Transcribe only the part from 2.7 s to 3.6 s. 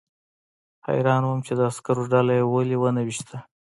ونه ویشته